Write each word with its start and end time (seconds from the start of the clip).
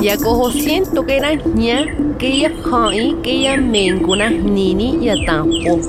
sensaixnextilistle. 0.00 0.04
Yakoho 0.04 0.50
siento 0.50 1.04
que 1.04 1.16
era 1.16 1.34
ña, 1.34 2.16
que 2.18 2.40
ya 2.40 2.52
hai, 2.72 3.16
que 3.22 3.42
ya 3.42 3.56
mencuna 3.56 4.30
nini 4.30 4.98
ya 5.02 5.14
tampo. 5.26 5.80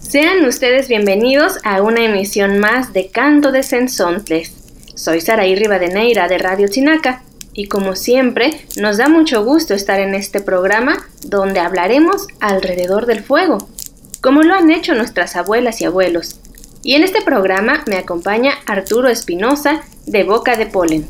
Sean 0.00 0.46
ustedes 0.46 0.88
bienvenidos 0.88 1.58
a 1.64 1.82
una 1.82 2.04
emisión 2.04 2.58
más 2.58 2.94
de 2.94 3.08
Canto 3.08 3.52
de 3.52 3.62
Sensontles. 3.62 4.54
Soy 4.94 5.20
Saraí 5.20 5.54
Rivadeneira 5.54 6.26
de 6.28 6.38
Radio 6.38 6.66
Chinaca 6.68 7.22
y 7.58 7.66
como 7.66 7.96
siempre 7.96 8.60
nos 8.80 8.98
da 8.98 9.08
mucho 9.08 9.44
gusto 9.44 9.74
estar 9.74 9.98
en 9.98 10.14
este 10.14 10.40
programa 10.40 10.96
donde 11.24 11.58
hablaremos 11.58 12.28
alrededor 12.38 13.06
del 13.06 13.24
fuego, 13.24 13.58
como 14.20 14.44
lo 14.44 14.54
han 14.54 14.70
hecho 14.70 14.94
nuestras 14.94 15.34
abuelas 15.34 15.80
y 15.80 15.84
abuelos. 15.84 16.38
Y 16.84 16.94
en 16.94 17.02
este 17.02 17.20
programa 17.20 17.82
me 17.88 17.96
acompaña 17.96 18.52
Arturo 18.64 19.08
Espinosa 19.08 19.82
de 20.06 20.22
Boca 20.22 20.56
de 20.56 20.66
Polen. 20.66 21.04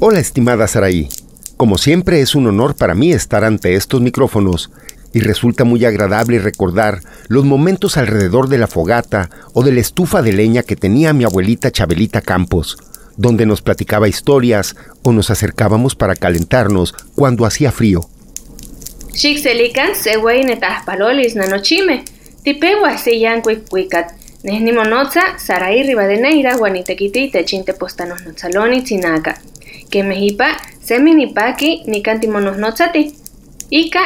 Hola 0.00 0.18
estimada 0.18 0.66
Saraí. 0.66 1.08
Como 1.56 1.78
siempre 1.78 2.20
es 2.20 2.34
un 2.34 2.48
honor 2.48 2.74
para 2.74 2.96
mí 2.96 3.12
estar 3.12 3.44
ante 3.44 3.76
estos 3.76 4.00
micrófonos 4.00 4.72
y 5.12 5.20
resulta 5.20 5.62
muy 5.62 5.84
agradable 5.84 6.40
recordar 6.40 6.98
los 7.28 7.44
momentos 7.44 7.96
alrededor 7.96 8.48
de 8.48 8.58
la 8.58 8.66
fogata 8.66 9.30
o 9.52 9.62
de 9.62 9.70
la 9.70 9.80
estufa 9.80 10.20
de 10.20 10.32
leña 10.32 10.64
que 10.64 10.74
tenía 10.74 11.12
mi 11.12 11.22
abuelita 11.22 11.70
Chabelita 11.70 12.20
Campos, 12.22 12.76
donde 13.16 13.46
nos 13.46 13.62
platicaba 13.62 14.08
historias 14.08 14.76
o 15.02 15.12
nos 15.12 15.30
acercábamos 15.30 15.94
para 15.94 16.16
calentarnos 16.16 16.94
cuando 17.14 17.46
hacía 17.46 17.72
frío. 17.72 18.08
Xixelican 19.12 19.90
nanochime, 21.36 22.04
cuicuicat, 23.42 24.12
nesnimonotza 24.42 25.38
sarai 25.38 25.82
ribadeneira 25.82 26.56
guanitequiti 26.56 27.30
notzaloni 28.24 28.84
seminipaki. 30.82 31.82
Ica. 33.70 34.02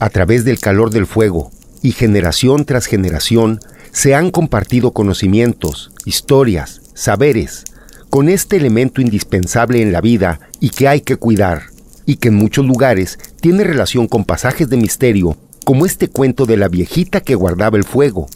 A 0.00 0.10
través 0.10 0.44
del 0.44 0.58
calor 0.58 0.90
del 0.90 1.06
fuego 1.06 1.50
y 1.82 1.92
generación 1.92 2.64
tras 2.64 2.86
generación 2.86 3.60
se 3.94 4.12
han 4.16 4.32
compartido 4.32 4.90
conocimientos, 4.90 5.92
historias, 6.04 6.82
saberes, 6.94 7.62
con 8.10 8.28
este 8.28 8.56
elemento 8.56 9.00
indispensable 9.00 9.80
en 9.82 9.92
la 9.92 10.00
vida 10.00 10.40
y 10.58 10.70
que 10.70 10.88
hay 10.88 11.00
que 11.00 11.16
cuidar, 11.16 11.66
y 12.04 12.16
que 12.16 12.28
en 12.28 12.34
muchos 12.34 12.66
lugares 12.66 13.20
tiene 13.40 13.62
relación 13.62 14.08
con 14.08 14.24
pasajes 14.24 14.68
de 14.68 14.76
misterio, 14.76 15.36
como 15.64 15.86
este 15.86 16.08
cuento 16.08 16.44
de 16.44 16.56
la 16.56 16.66
viejita 16.66 17.20
que 17.20 17.36
guardaba 17.36 17.78
el 17.78 17.84
fuego, 17.84 18.26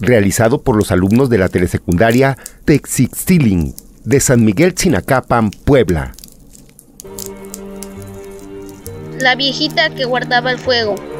realizado 0.00 0.60
por 0.60 0.76
los 0.76 0.92
alumnos 0.92 1.30
de 1.30 1.38
la 1.38 1.48
telesecundaria 1.48 2.36
Texixtiling 2.66 3.74
de 4.04 4.20
San 4.20 4.44
Miguel 4.44 4.74
Chinacapan, 4.74 5.50
Puebla. 5.50 6.12
La 9.18 9.34
viejita 9.34 9.88
que 9.94 10.04
guardaba 10.04 10.52
el 10.52 10.58
fuego. 10.58 11.15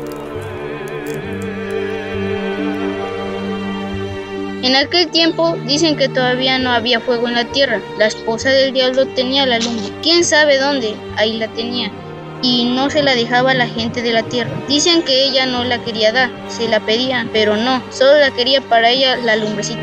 En 4.66 4.74
aquel 4.74 5.06
tiempo 5.12 5.56
dicen 5.64 5.96
que 5.96 6.08
todavía 6.08 6.58
no 6.58 6.72
había 6.72 6.98
fuego 6.98 7.28
en 7.28 7.34
la 7.34 7.44
tierra. 7.44 7.80
La 8.00 8.06
esposa 8.06 8.50
del 8.50 8.72
diablo 8.72 9.06
tenía 9.06 9.46
la 9.46 9.60
lumbre. 9.60 9.92
¿Quién 10.02 10.24
sabe 10.24 10.58
dónde? 10.58 10.96
Ahí 11.16 11.34
la 11.34 11.46
tenía. 11.46 11.92
Y 12.42 12.64
no 12.64 12.90
se 12.90 13.04
la 13.04 13.14
dejaba 13.14 13.52
a 13.52 13.54
la 13.54 13.68
gente 13.68 14.02
de 14.02 14.12
la 14.12 14.24
tierra. 14.24 14.50
Dicen 14.66 15.04
que 15.04 15.22
ella 15.22 15.46
no 15.46 15.62
la 15.62 15.78
quería 15.78 16.10
dar, 16.10 16.30
se 16.48 16.68
la 16.68 16.80
pedían, 16.80 17.30
pero 17.32 17.56
no, 17.56 17.80
solo 17.90 18.18
la 18.18 18.32
quería 18.32 18.60
para 18.60 18.90
ella 18.90 19.16
la 19.18 19.36
lumbrecita. 19.36 19.80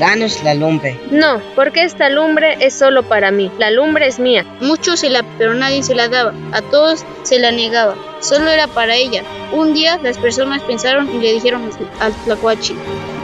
Danos 0.00 0.42
la 0.42 0.54
lumbre. 0.54 0.98
No, 1.12 1.40
porque 1.54 1.84
esta 1.84 2.08
lumbre 2.08 2.56
es 2.58 2.74
solo 2.74 3.04
para 3.04 3.30
mí. 3.30 3.48
La 3.58 3.70
lumbre 3.70 4.08
es 4.08 4.18
mía. 4.18 4.44
Muchos 4.60 5.00
se 5.00 5.08
la, 5.08 5.24
pero 5.38 5.54
nadie 5.54 5.84
se 5.84 5.94
la 5.94 6.08
daba. 6.08 6.34
A 6.50 6.62
todos 6.62 7.04
se 7.22 7.38
la 7.38 7.52
negaba. 7.52 7.94
Solo 8.18 8.50
era 8.50 8.66
para 8.66 8.96
ella. 8.96 9.22
Un 9.52 9.72
día 9.72 10.00
las 10.02 10.18
personas 10.18 10.62
pensaron 10.62 11.08
y 11.14 11.18
le 11.20 11.34
dijeron 11.34 11.70
al 12.00 12.12
tlacuachi. 12.24 12.74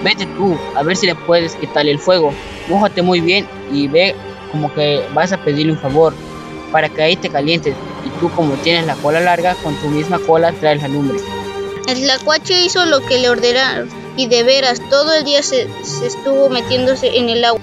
Vete 0.03 0.27
tú, 0.27 0.59
a 0.75 0.83
ver 0.83 0.97
si 0.97 1.07
le 1.07 1.15
puedes 1.15 1.55
quitarle 1.57 1.91
el 1.91 1.99
fuego. 1.99 2.33
Mójate 2.69 3.03
muy 3.03 3.21
bien 3.21 3.47
y 3.73 3.89
ve 3.89 4.15
como 4.51 4.73
que 4.73 5.05
vas 5.15 5.33
a 5.33 5.43
pedirle 5.43 5.73
un 5.73 5.79
favor 5.79 6.15
para 6.73 6.89
que 6.89 7.03
ahí 7.03 7.17
te 7.17 7.29
calientes. 7.29 7.75
Y 8.05 8.21
tú 8.21 8.31
como 8.31 8.55
tienes 8.55 8.87
la 8.87 8.95
cola 8.95 9.21
larga, 9.21 9.55
con 9.57 9.75
tu 9.77 9.89
misma 9.89 10.19
cola 10.19 10.53
traes 10.53 10.83
la 10.83 10.89
lumbre. 10.89 11.19
El 11.87 12.01
tlacuache 12.03 12.65
hizo 12.65 12.87
lo 12.87 13.01
que 13.01 13.19
le 13.19 13.29
ordenaron 13.29 13.89
y 14.17 14.27
de 14.27 14.43
veras 14.43 14.81
todo 14.91 15.13
el 15.15 15.25
día 15.25 15.43
se, 15.43 15.69
se, 15.83 16.07
estuvo 16.07 16.49
metiéndose 16.49 17.19
en 17.19 17.29
el 17.29 17.45
agua. 17.45 17.61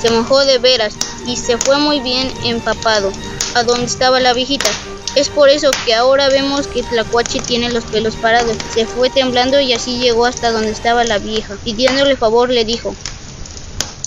Se 0.00 0.10
mojó 0.10 0.44
de 0.44 0.58
veras 0.58 0.96
y 1.26 1.36
se 1.36 1.56
fue 1.56 1.78
muy 1.78 2.00
bien 2.00 2.32
empapado 2.44 3.12
a 3.54 3.62
donde 3.62 3.86
estaba 3.86 4.20
la 4.20 4.32
viejita. 4.32 4.68
Es 5.16 5.30
por 5.30 5.48
eso 5.48 5.70
que 5.86 5.94
ahora 5.94 6.28
vemos 6.28 6.66
que 6.66 6.82
Tlacuache 6.82 7.40
tiene 7.40 7.70
los 7.72 7.84
pelos 7.84 8.14
parados. 8.16 8.54
Se 8.74 8.84
fue 8.84 9.08
temblando 9.08 9.58
y 9.58 9.72
así 9.72 9.98
llegó 9.98 10.26
hasta 10.26 10.52
donde 10.52 10.70
estaba 10.70 11.04
la 11.04 11.18
vieja. 11.18 11.56
Pidiéndole 11.64 12.16
favor 12.16 12.50
le 12.50 12.66
dijo, 12.66 12.94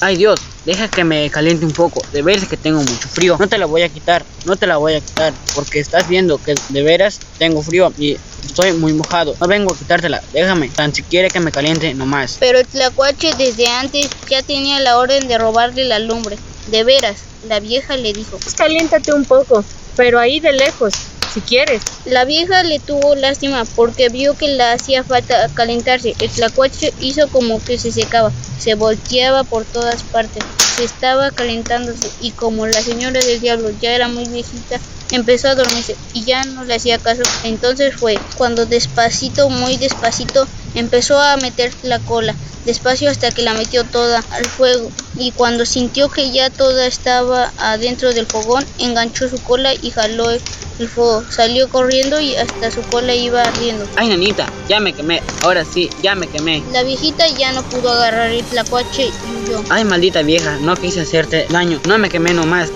Ay 0.01 0.15
Dios, 0.15 0.39
deja 0.65 0.87
que 0.87 1.03
me 1.03 1.29
caliente 1.31 1.65
un 1.65 1.71
poco. 1.71 2.01
De 2.13 2.21
veras 2.21 2.47
que 2.47 2.57
tengo 2.57 2.79
mucho 2.79 3.09
frío. 3.09 3.37
No 3.39 3.49
te 3.49 3.57
la 3.57 3.65
voy 3.65 3.81
a 3.81 3.89
quitar, 3.89 4.23
no 4.45 4.55
te 4.55 4.67
la 4.67 4.77
voy 4.77 4.93
a 4.93 5.01
quitar. 5.01 5.33
Porque 5.55 5.79
estás 5.79 6.07
viendo 6.07 6.37
que 6.37 6.53
de 6.69 6.83
veras 6.83 7.19
tengo 7.39 7.63
frío 7.63 7.91
y 7.97 8.15
estoy 8.45 8.73
muy 8.73 8.93
mojado. 8.93 9.35
No 9.41 9.47
vengo 9.47 9.73
a 9.73 9.77
quitártela, 9.77 10.21
déjame. 10.31 10.69
Tan 10.69 10.93
siquiera 10.93 11.27
que 11.27 11.39
me 11.39 11.51
caliente 11.51 11.91
nomás. 11.95 12.37
Pero 12.39 12.59
el 12.59 12.67
tlacuache 12.67 13.33
desde 13.35 13.67
antes 13.67 14.09
ya 14.29 14.43
tenía 14.43 14.79
la 14.79 14.97
orden 14.99 15.27
de 15.27 15.39
robarle 15.39 15.85
la 15.85 15.97
lumbre. 15.97 16.37
De 16.67 16.83
veras, 16.83 17.23
la 17.47 17.59
vieja 17.59 17.97
le 17.97 18.13
dijo. 18.13 18.37
Pues 18.37 18.53
caliéntate 18.53 19.11
un 19.11 19.25
poco, 19.25 19.65
pero 19.99 20.17
ahí 20.17 20.39
de 20.39 20.53
lejos, 20.53 20.93
si 21.33 21.41
quieres. 21.41 21.81
La 22.05 22.23
vieja 22.23 22.63
le 22.63 22.79
tuvo 22.79 23.15
lástima 23.15 23.65
porque 23.75 24.07
vio 24.07 24.33
que 24.33 24.47
le 24.47 24.63
hacía 24.63 25.03
falta 25.03 25.49
calentarse. 25.53 26.15
El 26.21 26.29
tlacuache 26.29 26.93
hizo 27.01 27.27
como 27.27 27.61
que 27.61 27.77
se 27.77 27.91
secaba, 27.91 28.31
se 28.59 28.75
volteaba 28.75 29.43
por 29.43 29.65
todas 29.65 30.03
partes, 30.03 30.43
se 30.75 30.83
estaba 30.83 31.31
calentándose 31.31 32.11
y 32.21 32.31
como 32.31 32.67
la 32.67 32.81
señora 32.81 33.19
del 33.19 33.39
diablo 33.39 33.71
ya 33.81 33.93
era 33.93 34.07
muy 34.07 34.25
viejita, 34.25 34.79
empezó 35.11 35.47
a 35.47 35.55
dormirse 35.55 35.95
y 36.13 36.25
ya 36.25 36.43
no 36.43 36.63
le 36.65 36.75
hacía 36.75 36.99
caso. 36.99 37.23
Entonces 37.43 37.95
fue 37.95 38.19
cuando 38.37 38.65
despacito, 38.65 39.49
muy 39.49 39.77
despacito, 39.77 40.47
empezó 40.75 41.19
a 41.19 41.37
meter 41.37 41.73
la 41.83 41.99
cola, 41.99 42.35
despacio 42.65 43.09
hasta 43.09 43.31
que 43.31 43.41
la 43.41 43.53
metió 43.53 43.83
toda 43.85 44.23
al 44.31 44.45
fuego 44.45 44.91
y 45.19 45.31
cuando 45.31 45.65
sintió 45.65 46.09
que 46.09 46.31
ya 46.31 46.49
toda 46.49 46.85
estaba 46.85 47.51
adentro 47.57 48.13
del 48.13 48.25
fogón, 48.25 48.65
enganchó 48.77 49.27
su 49.27 49.41
cola 49.43 49.73
y 49.73 49.91
jaló 49.91 50.29
el, 50.29 50.39
fuego. 50.87 51.25
Salió 51.29 51.67
corriendo 51.67 52.21
y 52.21 52.37
hasta 52.37 52.71
su 52.71 52.81
cola 52.83 53.13
iba 53.13 53.41
ardiendo. 53.41 53.85
Ay, 53.97 54.07
nanita, 54.07 54.49
ya 54.69 54.79
me 54.79 54.93
quemé. 54.93 55.21
Ahora 55.43 55.65
sí, 55.65 55.89
ya 56.01 56.15
me 56.15 56.27
quemé. 56.27 56.63
La 56.71 56.83
viejita 56.83 57.27
ya 57.27 57.51
no 57.51 57.63
pudo 57.63 57.91
agarrar 57.91 58.29
el 58.29 58.45
tlacuache 58.49 59.07
y 59.07 59.49
huyó. 59.49 59.63
Ay, 59.69 59.83
maldita 59.83 60.21
vieja, 60.21 60.57
no 60.61 60.75
quise 60.75 61.01
hacerte 61.01 61.47
daño. 61.49 61.79
No 61.87 61.97
me 61.97 62.09
quemé 62.09 62.33
nomás. 62.33 62.69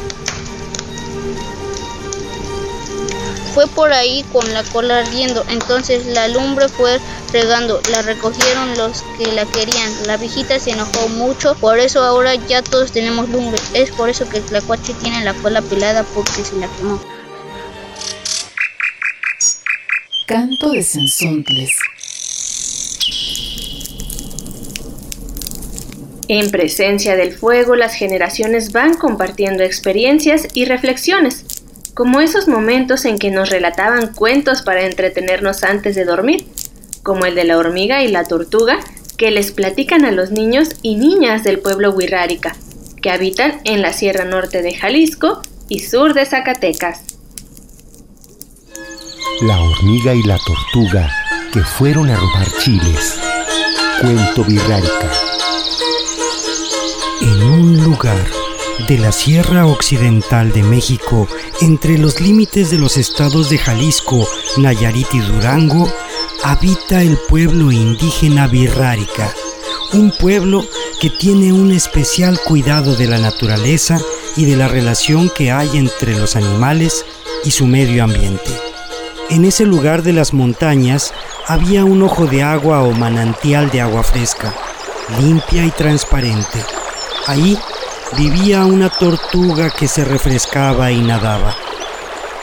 Fue 3.53 3.67
por 3.67 3.93
ahí 3.93 4.25
con 4.33 4.51
la 4.51 4.63
cola 4.63 4.99
ardiendo, 4.99 5.45
entonces 5.47 6.07
la 6.07 6.27
lumbre 6.27 6.69
fue 6.69 6.99
regando, 7.31 7.79
la 7.91 8.01
recogieron 8.01 8.75
los 8.77 9.03
que 9.17 9.31
la 9.31 9.45
querían. 9.45 9.91
La 10.07 10.17
viejita 10.17 10.57
se 10.59 10.71
enojó 10.71 11.07
mucho, 11.09 11.53
por 11.55 11.77
eso 11.77 12.01
ahora 12.01 12.33
ya 12.33 12.63
todos 12.63 12.91
tenemos 12.91 13.29
lumbre. 13.29 13.61
Es 13.75 13.91
por 13.91 14.09
eso 14.09 14.27
que 14.27 14.37
el 14.37 14.43
tlacuache 14.43 14.95
tiene 14.95 15.23
la 15.23 15.35
cola 15.35 15.61
pelada 15.61 16.03
porque 16.03 16.43
se 16.43 16.55
la 16.55 16.67
quemó. 16.67 16.99
Canto 20.25 20.71
de 20.71 20.81
Sensontles. 20.81 21.73
En 26.29 26.51
presencia 26.51 27.15
del 27.15 27.33
fuego, 27.33 27.75
las 27.75 27.95
generaciones 27.95 28.71
van 28.71 28.93
compartiendo 28.93 29.63
experiencias 29.63 30.47
y 30.53 30.65
reflexiones, 30.65 31.45
como 31.93 32.21
esos 32.21 32.47
momentos 32.47 33.05
en 33.05 33.19
que 33.19 33.29
nos 33.29 33.49
relataban 33.49 34.13
cuentos 34.13 34.61
para 34.61 34.85
entretenernos 34.85 35.63
antes 35.63 35.95
de 35.95 36.05
dormir, 36.05 36.47
como 37.03 37.25
el 37.25 37.35
de 37.35 37.43
la 37.43 37.57
hormiga 37.57 38.03
y 38.03 38.07
la 38.07 38.23
tortuga, 38.23 38.79
que 39.17 39.31
les 39.31 39.51
platican 39.51 40.05
a 40.05 40.11
los 40.11 40.31
niños 40.31 40.69
y 40.81 40.95
niñas 40.95 41.43
del 41.43 41.59
pueblo 41.59 41.91
Huirrárica, 41.91 42.55
que 43.01 43.11
habitan 43.11 43.59
en 43.65 43.81
la 43.81 43.91
Sierra 43.91 44.23
Norte 44.23 44.61
de 44.61 44.73
Jalisco 44.73 45.41
y 45.67 45.79
sur 45.79 46.13
de 46.13 46.25
Zacatecas. 46.25 47.01
La 49.41 49.59
hormiga 49.59 50.13
y 50.13 50.23
la 50.23 50.37
tortuga 50.37 51.11
que 51.51 51.61
fueron 51.61 52.09
a 52.09 52.15
robar 52.15 52.47
chiles. 52.59 53.19
Cuento 54.01 54.43
Virrárica. 54.45 55.32
En 57.43 57.49
un 57.49 57.83
lugar 57.83 58.25
de 58.87 58.97
la 58.97 59.11
Sierra 59.11 59.65
Occidental 59.65 60.53
de 60.53 60.63
México, 60.63 61.27
entre 61.59 61.97
los 61.97 62.21
límites 62.21 62.71
de 62.71 62.77
los 62.77 62.95
estados 62.95 63.49
de 63.49 63.57
Jalisco, 63.57 64.25
Nayarit 64.55 65.13
y 65.13 65.19
Durango, 65.19 65.91
habita 66.41 67.01
el 67.01 67.17
pueblo 67.27 67.69
indígena 67.73 68.47
Virrárica, 68.47 69.33
un 69.91 70.11
pueblo 70.11 70.65
que 71.01 71.09
tiene 71.09 71.51
un 71.51 71.71
especial 71.71 72.39
cuidado 72.39 72.95
de 72.95 73.07
la 73.07 73.17
naturaleza 73.17 73.99
y 74.37 74.45
de 74.45 74.55
la 74.55 74.69
relación 74.69 75.29
que 75.29 75.51
hay 75.51 75.77
entre 75.77 76.17
los 76.17 76.37
animales 76.37 77.05
y 77.43 77.51
su 77.51 77.67
medio 77.67 78.05
ambiente. 78.05 78.51
En 79.29 79.43
ese 79.43 79.65
lugar 79.65 80.01
de 80.01 80.13
las 80.13 80.31
montañas 80.31 81.13
había 81.45 81.83
un 81.83 82.03
ojo 82.03 82.25
de 82.25 82.41
agua 82.41 82.83
o 82.83 82.93
manantial 82.93 83.69
de 83.69 83.81
agua 83.81 84.01
fresca, 84.01 84.53
limpia 85.19 85.65
y 85.65 85.71
transparente. 85.71 86.82
Ahí 87.25 87.57
vivía 88.17 88.65
una 88.65 88.89
tortuga 88.89 89.69
que 89.69 89.87
se 89.87 90.03
refrescaba 90.03 90.91
y 90.91 90.99
nadaba. 91.01 91.55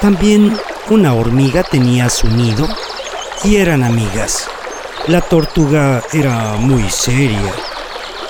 También 0.00 0.58
una 0.88 1.12
hormiga 1.12 1.62
tenía 1.62 2.08
su 2.08 2.28
nido 2.28 2.66
y 3.44 3.56
eran 3.56 3.84
amigas. 3.84 4.48
La 5.06 5.20
tortuga 5.20 6.02
era 6.12 6.54
muy 6.54 6.88
seria 6.88 7.52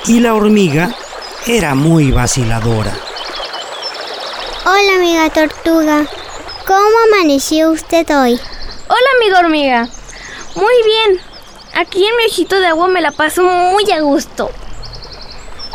y 0.06 0.19
la 0.19 0.35
hormiga 0.35 0.94
era 1.47 1.75
muy 1.76 2.11
vaciladora. 2.11 2.99
Hola 4.64 4.97
amiga 4.97 5.31
tortuga, 5.31 6.05
¿cómo 6.67 6.99
amaneció 7.08 7.70
usted 7.70 8.06
hoy? 8.11 8.41
Hola 8.88 9.08
amiga 9.19 9.38
hormiga, 9.38 9.88
muy 10.56 10.75
bien. 10.85 11.20
Aquí 11.75 12.05
en 12.05 12.17
mi 12.17 12.26
ojito 12.26 12.58
de 12.58 12.67
agua 12.67 12.88
me 12.88 13.00
la 13.00 13.12
paso 13.12 13.43
muy 13.43 13.91
a 13.93 14.00
gusto. 14.00 14.50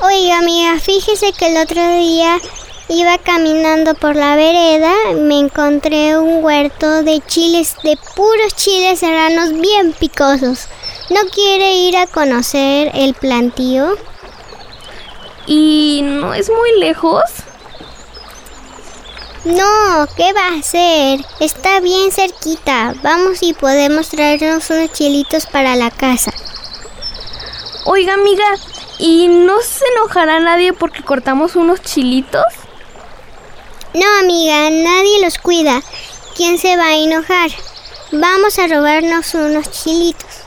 Oiga 0.02 0.40
amiga, 0.40 0.80
fíjese 0.80 1.32
que 1.34 1.48
el 1.48 1.58
otro 1.58 1.82
día 1.98 2.40
Iba 2.88 3.18
caminando 3.18 3.96
por 3.96 4.16
la 4.16 4.36
vereda, 4.36 4.94
me 5.16 5.40
encontré 5.40 6.20
un 6.20 6.44
huerto 6.44 7.02
de 7.02 7.20
chiles, 7.26 7.76
de 7.84 7.98
puros 8.16 8.56
chiles 8.56 9.00
serranos 9.00 9.54
bien 9.60 9.92
picosos. 9.94 10.68
¿No 11.10 11.22
quiere 11.34 11.74
ir 11.74 11.98
a 11.98 12.06
conocer 12.06 12.92
el 12.94 13.16
plantío? 13.16 13.98
¿Y 15.48 16.02
no 16.04 16.36
es 16.36 16.48
muy 16.52 16.80
lejos? 16.80 17.24
No, 19.46 20.08
¿qué 20.16 20.32
va 20.34 20.50
a 20.50 20.60
hacer? 20.60 21.26
Está 21.40 21.80
bien 21.80 22.12
cerquita. 22.12 22.94
Vamos 23.02 23.42
y 23.42 23.54
podemos 23.54 24.10
traernos 24.10 24.70
unos 24.70 24.92
chilitos 24.94 25.48
para 25.48 25.76
la 25.76 25.90
casa. 25.90 26.32
Oiga, 27.86 28.14
amiga, 28.14 28.46
¿y 29.00 29.28
no 29.28 29.62
se 29.62 29.86
enojará 29.96 30.40
nadie 30.40 30.74
porque 30.74 31.04
cortamos 31.04 31.56
unos 31.56 31.82
chilitos? 31.82 32.44
No, 33.94 34.06
amiga, 34.20 34.70
nadie 34.70 35.22
los 35.24 35.38
cuida. 35.38 35.82
¿Quién 36.36 36.58
se 36.58 36.76
va 36.76 36.88
a 36.88 36.98
enojar? 36.98 37.50
Vamos 38.12 38.60
a 38.60 38.68
robarnos 38.68 39.34
unos 39.34 39.72
chilitos. 39.72 40.46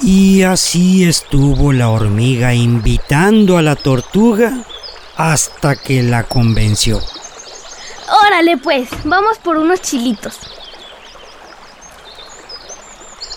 Y 0.00 0.42
así 0.42 1.04
estuvo 1.04 1.72
la 1.72 1.88
hormiga 1.88 2.52
invitando 2.54 3.56
a 3.56 3.62
la 3.62 3.76
tortuga 3.76 4.64
hasta 5.16 5.76
que 5.76 6.02
la 6.02 6.24
convenció. 6.24 7.00
Órale 8.26 8.56
pues, 8.56 8.88
vamos 9.04 9.38
por 9.38 9.56
unos 9.56 9.80
chilitos. 9.80 10.38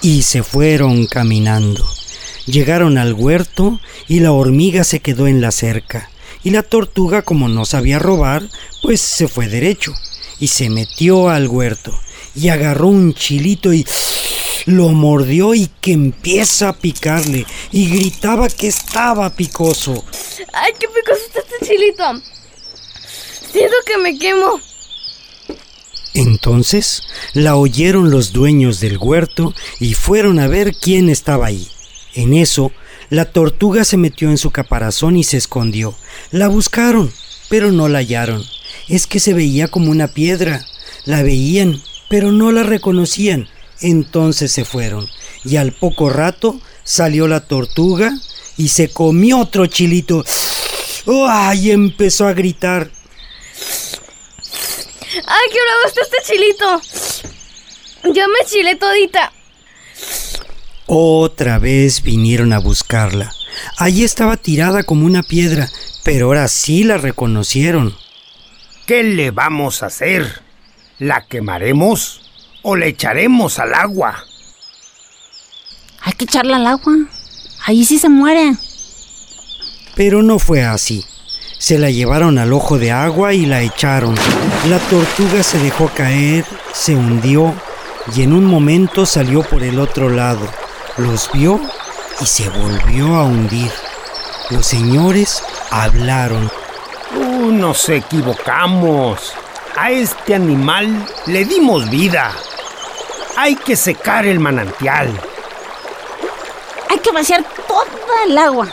Y 0.02 0.24
se 0.24 0.42
fueron 0.42 1.06
caminando. 1.06 1.86
Llegaron 2.48 2.98
al 2.98 3.14
huerto 3.14 3.80
y 4.08 4.20
la 4.20 4.32
hormiga 4.32 4.84
se 4.84 5.00
quedó 5.00 5.28
en 5.28 5.42
la 5.42 5.52
cerca 5.52 6.10
y 6.44 6.52
la 6.52 6.62
tortuga, 6.62 7.24
como 7.24 7.50
no 7.50 7.66
sabía 7.66 7.98
robar, 7.98 8.48
pues 8.84 9.02
se 9.02 9.28
fue 9.28 9.48
derecho 9.48 9.94
y 10.40 10.48
se 10.48 10.70
metió 10.70 11.30
al 11.30 11.48
huerto 11.48 11.98
y 12.36 12.50
agarró 12.50 12.88
un 12.88 13.14
chilito 13.16 13.74
y 13.74 13.86
lo 14.66 14.90
mordió 14.90 15.56
y 15.56 15.70
que 15.82 15.94
empieza 15.94 16.70
a 16.70 16.74
picarle 16.74 17.46
y 17.72 17.90
gritaba 17.90 18.48
que 18.48 18.68
estaba 18.68 19.36
picoso. 19.36 20.04
¡Ay, 20.54 20.74
qué 20.80 20.88
picoso 20.88 21.22
está 21.26 21.40
este 21.40 21.66
chilito! 21.66 22.22
Siento 23.52 23.76
que 23.86 23.98
me 23.98 24.18
quemo. 24.20 24.60
Entonces 26.14 27.04
la 27.34 27.56
oyeron 27.56 28.12
los 28.12 28.32
dueños 28.32 28.80
del 28.80 28.98
huerto 28.98 29.54
y 29.80 29.96
fueron 29.96 30.40
a 30.40 30.48
ver 30.48 30.76
quién 30.76 31.10
estaba 31.10 31.48
ahí. 31.48 31.68
En 32.14 32.34
eso, 32.34 32.72
la 33.10 33.26
tortuga 33.26 33.86
se 33.86 33.98
metió 33.98 34.30
en 34.30 34.38
su 34.38 34.52
caparazón 34.52 35.16
y 35.18 35.24
se 35.24 35.38
escondió. 35.38 35.96
La 36.32 36.48
buscaron, 36.48 37.12
pero 37.50 37.72
no 37.72 37.88
la 37.88 38.00
hallaron. 38.00 38.44
Es 38.88 39.08
que 39.08 39.20
se 39.20 39.34
veía 39.34 39.68
como 39.68 39.92
una 39.92 40.08
piedra. 40.08 40.66
La 41.06 41.22
veían, 41.22 41.82
pero 42.10 42.32
no 42.32 42.52
la 42.52 42.64
reconocían. 42.64 43.48
Entonces 43.82 44.52
se 44.52 44.66
fueron. 44.66 45.08
Y 45.44 45.58
al 45.58 45.72
poco 45.72 46.10
rato 46.10 46.60
salió 46.84 47.28
la 47.28 47.42
tortuga 47.42 48.12
y 48.58 48.70
se 48.70 48.90
comió 48.90 49.40
otro 49.40 49.68
chilito. 49.68 50.24
¡Ay! 51.28 51.72
empezó 51.72 52.28
a 52.28 52.34
gritar. 52.34 52.90
¡Ay, 55.28 55.50
qué 55.52 55.60
bravo 55.62 55.88
está 55.88 56.02
este 56.02 56.18
chilito! 56.26 56.82
Yo 58.14 58.28
me 58.28 58.46
chilé 58.46 58.76
todita. 58.76 59.32
Otra 60.88 61.58
vez 61.58 62.04
vinieron 62.04 62.54
a 62.54 62.60
buscarla. 62.60 63.34
Allí 63.78 64.04
estaba 64.04 64.38
tirada 64.38 64.84
como 64.84 65.08
una 65.08 65.24
piedra, 65.24 65.68
pero 66.04 66.28
ahora 66.28 66.48
sí 66.48 66.84
la 66.84 66.98
reconocieron. 66.98 67.96
¿Qué 68.86 69.02
le 69.02 69.32
vamos 69.32 69.82
a 69.82 69.88
hacer? 69.88 70.44
¿La 71.00 71.26
quemaremos 71.26 72.22
o 72.62 72.76
le 72.76 72.90
echaremos 72.90 73.58
al 73.58 73.74
agua? 73.74 74.26
Hay 76.02 76.14
que 76.14 76.26
echarla 76.26 76.58
al 76.58 76.68
agua. 76.68 76.94
Allí 77.66 77.84
sí 77.84 77.98
se 77.98 78.10
muere. 78.10 78.54
Pero 79.96 80.22
no 80.22 80.38
fue 80.38 80.64
así. 80.64 81.04
Se 81.58 81.80
la 81.80 81.90
llevaron 81.90 82.38
al 82.38 82.54
ojo 82.54 82.78
de 82.78 82.92
agua 82.92 83.34
y 83.34 83.48
la 83.48 83.64
echaron. 83.64 84.14
La 84.70 84.78
tortuga 84.78 85.42
se 85.42 85.58
dejó 85.58 85.90
caer, 85.90 86.46
se 86.74 86.94
hundió 86.94 87.56
y 88.16 88.22
en 88.22 88.34
un 88.34 88.46
momento 88.46 89.08
salió 89.08 89.42
por 89.42 89.64
el 89.64 89.80
otro 89.80 90.10
lado 90.10 90.48
los 90.98 91.30
vio 91.34 91.60
y 92.22 92.26
se 92.26 92.50
volvió 92.50 93.16
a 93.16 93.24
hundir. 93.24 93.72
Los 94.50 94.66
señores 94.66 95.44
hablaron. 95.72 96.50
Uh, 97.16 97.52
nos 97.52 97.90
equivocamos. 97.90 99.34
A 99.76 99.92
este 99.92 100.36
animal 100.36 101.06
le 101.26 101.44
dimos 101.44 101.90
vida. 101.90 102.32
Hay 103.36 103.56
que 103.56 103.76
secar 103.76 104.26
el 104.26 104.40
manantial. 104.40 105.10
Hay 106.90 107.00
que 107.00 107.12
vaciar 107.12 107.44
toda 107.68 108.24
el 108.26 108.38
agua. 108.38 108.68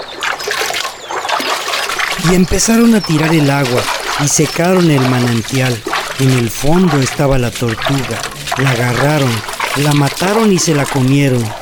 Y 2.31 2.35
empezaron 2.37 2.95
a 2.95 3.01
tirar 3.01 3.35
el 3.35 3.51
agua 3.51 3.83
y 4.23 4.29
secaron 4.29 4.89
el 4.91 5.01
manantial. 5.09 5.77
En 6.21 6.31
el 6.31 6.51
fondo 6.51 7.01
estaba 7.01 7.37
la 7.39 7.51
tortuga. 7.51 8.21
La 8.59 8.71
agarraron, 8.71 9.31
la 9.77 9.93
mataron 9.93 10.53
y 10.53 10.59
se 10.61 10.75
la 10.75 10.85
comieron 10.85 11.62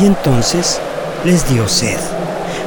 y 0.00 0.06
entonces 0.06 0.80
les 1.24 1.48
dio 1.48 1.68
sed. 1.68 1.98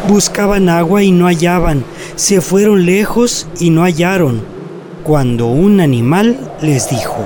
Buscaban 0.07 0.69
agua 0.69 1.03
y 1.03 1.11
no 1.11 1.27
hallaban, 1.27 1.85
se 2.15 2.41
fueron 2.41 2.85
lejos 2.85 3.47
y 3.59 3.69
no 3.69 3.83
hallaron, 3.83 4.43
cuando 5.03 5.47
un 5.47 5.79
animal 5.79 6.37
les 6.61 6.89
dijo, 6.89 7.17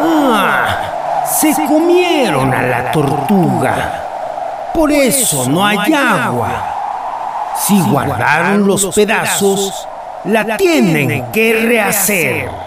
¡Ah! 0.00 1.24
Se 1.40 1.52
comieron 1.66 2.52
a 2.52 2.62
la 2.62 2.92
tortuga. 2.92 4.70
Por 4.72 4.90
eso 4.92 5.48
no 5.48 5.64
hay 5.64 5.92
agua. 5.92 6.74
Si 7.56 7.80
guardaron 7.80 8.66
los 8.66 8.86
pedazos, 8.94 9.86
la 10.24 10.56
tienen 10.56 11.30
que 11.32 11.52
rehacer. 11.66 12.63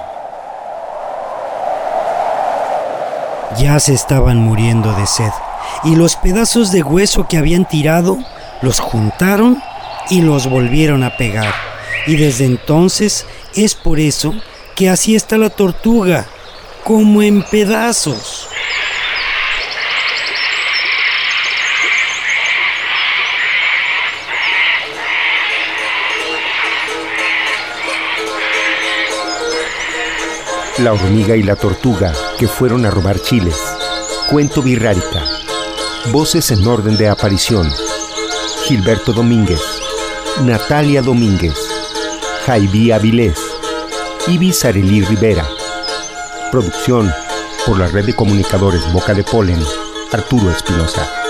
Ya 3.58 3.80
se 3.80 3.94
estaban 3.94 4.38
muriendo 4.38 4.94
de 4.94 5.08
sed, 5.08 5.32
y 5.84 5.96
los 5.96 6.16
pedazos 6.16 6.72
de 6.72 6.84
hueso 6.84 7.28
que 7.28 7.38
habían 7.38 7.68
tirado 7.68 8.20
los 8.62 8.80
juntaron 8.80 9.64
y 10.12 10.22
los 10.22 10.48
volvieron 10.48 11.04
a 11.04 11.18
pegar. 11.18 11.56
Y 12.06 12.18
desde 12.18 12.46
entonces 12.46 13.26
es 13.56 13.74
por 13.74 14.00
eso 14.00 14.36
que 14.76 14.90
así 14.90 15.16
está 15.16 15.40
la 15.40 15.50
tortuga, 15.50 16.28
como 16.84 17.24
en 17.24 17.42
pedazos. 17.42 18.48
La 30.78 30.94
hormiga 30.94 31.36
y 31.36 31.42
la 31.42 31.56
tortuga 31.56 32.14
que 32.38 32.48
fueron 32.48 32.86
a 32.86 32.92
robar 32.92 33.20
chiles. 33.20 33.58
Cuento 34.30 34.62
Virrárica. 34.62 35.24
Voces 36.12 36.52
en 36.52 36.66
orden 36.68 36.96
de 36.96 37.10
aparición. 37.10 37.70
Gilberto 38.66 39.12
Domínguez. 39.12 39.62
Natalia 40.44 41.02
Domínguez. 41.02 41.58
Jaibí 42.46 42.92
Avilés. 42.92 43.40
Ibis 44.28 44.66
Arelí 44.66 45.02
Rivera. 45.02 45.48
Producción 46.52 47.12
por 47.66 47.80
la 47.80 47.88
red 47.88 48.06
de 48.06 48.16
comunicadores 48.16 48.82
Boca 48.94 49.14
de 49.14 49.24
Polen. 49.24 49.64
Arturo 50.12 50.52
Espinosa. 50.52 51.27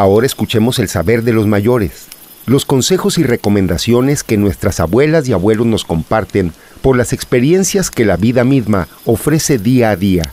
Ahora 0.00 0.24
escuchemos 0.24 0.78
el 0.78 0.88
saber 0.88 1.24
de 1.24 1.34
los 1.34 1.46
mayores, 1.46 2.06
los 2.46 2.64
consejos 2.64 3.18
y 3.18 3.22
recomendaciones 3.22 4.24
que 4.24 4.38
nuestras 4.38 4.80
abuelas 4.80 5.28
y 5.28 5.34
abuelos 5.34 5.66
nos 5.66 5.84
comparten 5.84 6.54
por 6.80 6.96
las 6.96 7.12
experiencias 7.12 7.90
que 7.90 8.06
la 8.06 8.16
vida 8.16 8.42
misma 8.42 8.88
ofrece 9.04 9.58
día 9.58 9.90
a 9.90 9.96
día, 9.96 10.32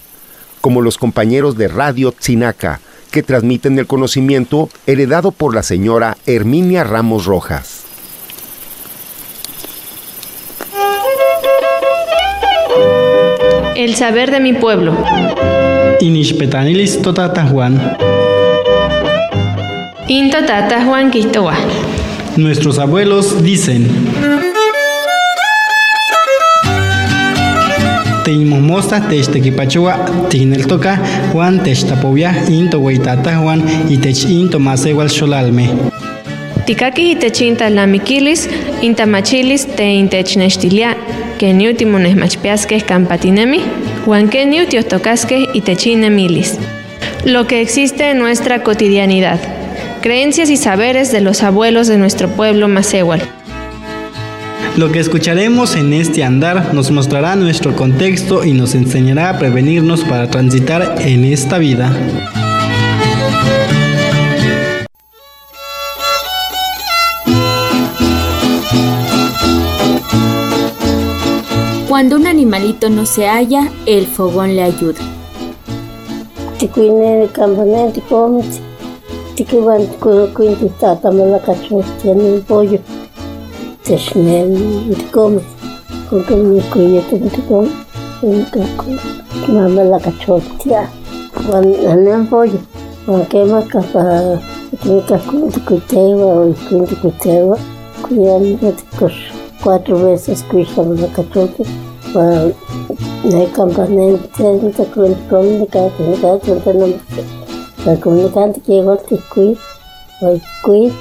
como 0.62 0.82
los 0.82 0.98
compañeros 0.98 1.58
de 1.58 1.68
Radio 1.68 2.14
Tzinaca, 2.14 2.80
que 3.12 3.24
transmiten 3.24 3.78
el 3.78 3.88
conocimiento 3.88 4.70
heredado 4.86 5.32
por 5.34 5.54
la 5.54 5.64
señora 5.64 6.16
Herminia 6.26 6.86
Ramos 6.86 7.26
Rojas. 7.26 7.84
El 13.76 13.96
saber 13.98 14.32
de 14.32 14.40
mi 14.40 14.54
pueblo. 14.54 14.96
Inishpetanilis 16.00 17.02
Juan. 17.52 17.98
Into 20.10 20.42
tata 20.46 20.86
Juan 20.86 21.12
Quistoa. 21.12 21.54
Nuestros 22.38 22.80
abuelos 22.80 23.44
dicen. 23.44 23.88
Teimomosta 28.24 29.02
techtequipachua 29.02 30.00
tigneltoca 30.30 31.02
Juan 31.34 31.62
techtapovia 31.62 32.34
into 32.48 32.80
hueitata 32.80 33.38
Juan 33.38 33.66
y 33.90 33.98
tech 33.98 34.30
into 34.30 34.60
masewal 34.60 35.10
xolalme. 35.10 35.70
Tikaki 36.66 37.12
itechinta 37.12 37.70
lamiquilis, 37.70 38.50
intamachilis 38.82 39.68
te 39.68 39.94
intechnextilia, 39.94 40.96
que 41.38 41.54
niuti 41.54 41.86
machpiasques 41.86 42.86
campatinemi, 42.86 43.62
Juan 44.06 44.30
que 44.30 44.46
niutios 44.46 44.88
tocasques 44.88 45.50
itechinemilis. 45.54 46.60
Lo 47.26 47.46
que 47.46 47.60
existe 47.60 48.12
en 48.12 48.20
nuestra 48.20 48.64
cotidianidad 48.64 49.57
creencias 50.01 50.50
y 50.50 50.58
saberes 50.58 51.12
de 51.12 51.22
los 51.22 51.44
abuelos 51.44 51.88
de 51.88 51.98
nuestro 51.98 52.30
pueblo 52.30 52.68
Macehual. 52.68 53.22
Lo 54.77 54.92
que 54.92 55.00
escucharemos 55.00 55.75
en 55.75 55.94
este 55.94 56.24
andar 56.24 56.74
nos 56.74 56.92
mostrará 56.92 57.36
nuestro 57.36 57.75
contexto 57.75 58.44
y 58.44 58.54
nos 58.54 58.75
enseñará 58.75 59.30
a 59.30 59.39
prevenirnos 59.39 60.04
para 60.04 60.30
transitar 60.30 60.96
en 61.00 61.25
esta 61.25 61.58
vida. 61.58 61.92
Cuando 71.88 72.16
un 72.16 72.27
animalito 72.27 72.89
no 72.89 73.06
se 73.06 73.27
halla, 73.27 73.72
el 73.88 74.06
fogón 74.06 74.56
le 74.56 74.63
ayuda 74.63 75.01
tiki 79.38 79.60
van 79.60 79.86
kuinti 80.34 80.67
tata 80.79 81.12
mala 81.12 81.38
cacho 81.39 81.84
tiene 82.01 82.24
un 82.24 82.41
pollo. 82.41 82.79
Teshnel 83.84 84.96
te 84.98 85.12
come 85.12 85.41
con 86.10 86.24
que 86.24 86.36
mi 86.36 86.60
cuya 86.72 87.01
te 87.08 87.20
te 87.20 87.41
come 87.48 87.70
un 88.24 88.44
caco 88.46 88.89
mama 89.48 89.84
la 89.84 90.00
cacho 90.00 90.41
tia 90.58 90.89
van 91.51 91.65
anem 91.86 92.25
pollo 92.25 92.58
van 93.06 93.25
que 93.29 93.46
ma 93.46 93.62
capa 93.62 94.41
tiene 94.82 95.03
que 95.06 95.17
cuinti 95.29 95.60
cuitewa 95.60 96.25
o 96.25 96.53
cuinti 96.67 96.96
cuitewa 96.96 97.58
cuya 98.01 98.39
me 98.39 98.58
te 98.58 98.84
cuatro 99.63 100.03
veces 100.03 100.44
cuya 100.50 100.84
la 101.00 101.08
cacho 101.13 101.48
para 102.12 102.50
ne 103.24 103.46
campanel 103.56 104.17
te 104.36 104.72
te 104.72 104.84
cuinti 104.86 105.22
come 105.29 105.60
de 105.60 107.47
cada 107.88 107.96
de 107.96 108.01
cada 108.01 108.01
te 108.01 108.01
no 108.01 108.01
comunicante 108.01 108.62
que 108.62 108.74
igual 108.74 109.00
que 109.08 109.17
cuid, 109.34 109.58
o 110.22 110.39
cuid, 110.63 110.91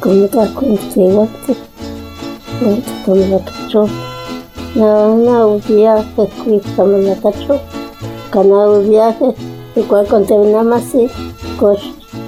comunica 0.00 0.46
con 0.54 0.78
que 0.78 1.00
igual 1.02 1.28
que 1.46 1.54
con 3.04 3.30
la 3.30 3.38
cacho. 3.44 3.86
Na 4.74 5.08
una 5.08 5.46
viaje 5.66 6.28
cuid 6.44 6.62
con 6.76 7.04
la 7.04 7.14
cacho. 7.16 7.60
Canal 8.30 8.86
viaje 8.88 9.34
igual 9.76 10.06
condena 10.06 10.62
más 10.62 10.84
si 10.84 11.08
cos 11.58 11.80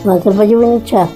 más 0.04 0.22
para 0.22 0.46
yo 0.46 0.60
venir 0.60 0.84
cha 0.84 1.08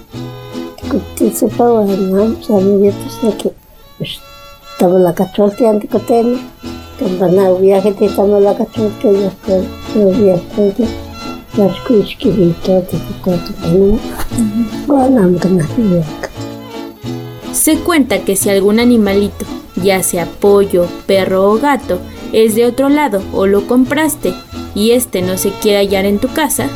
que 0.90 1.00
te 1.18 1.32
sepa 1.32 1.64
wan 1.64 2.12
no 2.12 2.36
sabía 2.44 2.94
pues 3.20 3.36
que 3.36 3.54
estamos 4.00 5.02
la 5.02 5.14
cachote 5.14 5.68
antes 5.68 5.90
que 5.90 6.00
tengo 6.00 6.38
cuando 7.00 7.28
na 7.30 7.52
viaje 7.52 7.92
te 7.94 8.06
estamos 8.06 8.42
la 8.42 8.56
cachote 8.56 9.08
ya 9.22 9.32
que 9.46 9.64
no 9.96 10.12
viaje 10.12 10.74
las 11.58 11.80
cuis 11.82 12.16
que 12.18 12.30
vi 12.30 12.56
todo 12.64 12.82
todo 13.24 13.38
todo 13.62 14.00
bueno 14.88 15.22
no 15.22 15.50
no 15.50 15.50
no 15.50 16.41
se 17.54 17.80
cuenta 17.80 18.24
que 18.24 18.36
si 18.36 18.50
algún 18.50 18.80
animalito, 18.80 19.46
ya 19.76 20.04
sea 20.04 20.26
pollo, 20.26 20.88
perro 21.06 21.50
o 21.50 21.58
gato, 21.58 22.00
es 22.34 22.56
de 22.56 22.66
otro 22.66 22.90
lado 22.90 23.22
o 23.34 23.48
lo 23.48 23.68
compraste 23.68 24.34
y 24.74 24.92
este 24.92 25.22
no 25.22 25.38
se 25.38 25.52
quiere 25.52 25.80
hallar 25.80 26.06
en 26.06 26.20
tu 26.20 26.30
casa, 26.30 26.70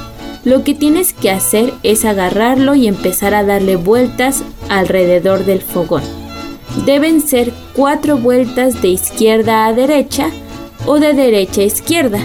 lo 0.43 0.63
que 0.63 0.73
tienes 0.73 1.13
que 1.13 1.31
hacer 1.31 1.73
es 1.81 2.05
agarrarlo 2.05 2.75
y 2.75 2.87
empezar 2.87 3.33
a 3.33 3.43
darle 3.43 3.77
vueltas 3.77 4.43
alrededor 4.69 5.45
del 5.45 5.61
fogón. 5.61 6.03
Deben 6.85 7.21
ser 7.21 7.53
cuatro 7.73 8.17
vueltas 8.17 8.81
de 8.81 8.89
izquierda 8.89 9.65
a 9.65 9.73
derecha 9.73 10.29
o 10.85 10.99
de 10.99 11.13
derecha 11.13 11.61
a 11.61 11.65
izquierda 11.65 12.19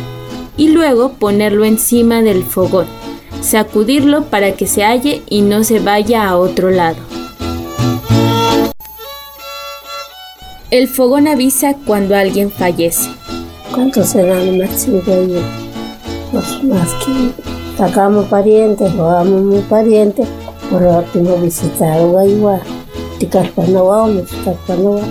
y 0.56 0.68
luego 0.68 1.12
ponerlo 1.14 1.64
encima 1.64 2.20
del 2.20 2.42
fogón, 2.42 2.86
sacudirlo 3.40 4.24
para 4.24 4.52
que 4.52 4.66
se 4.66 4.84
halle 4.84 5.22
y 5.30 5.40
no 5.40 5.64
se 5.64 5.78
vaya 5.78 6.28
a 6.28 6.36
otro 6.36 6.70
lado. 6.70 7.09
El 10.70 10.86
fogón 10.86 11.26
avisa 11.26 11.74
cuando 11.84 12.14
alguien 12.14 12.48
fallece. 12.48 13.10
¿Cuántos 13.74 14.10
serán 14.10 14.56
más 14.56 14.86
de 14.86 15.42
Los 16.32 16.62
más 16.62 16.88
que 17.04 17.32
sacamos 17.76 18.26
parientes 18.26 18.94
o 18.94 19.10
amo 19.10 19.38
mi 19.38 19.62
pariente, 19.62 20.22
por 20.70 20.80
último 20.80 21.38
visitar 21.38 22.00
o 22.00 22.24
igual. 22.24 22.60
Ticarpanoa 23.18 24.04
o 24.04 24.10
Ticarpanoa. 24.20 25.02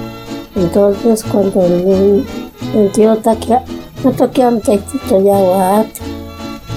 Entonces, 0.55 1.25
cuando 1.29 1.61
el 1.61 2.91
tío 2.93 3.17
taquea, 3.17 3.61
no 4.05 4.13
toquea 4.13 4.47
un 4.47 4.61
textito 4.61 5.21
ya 5.21 5.37
guat. 5.37 5.87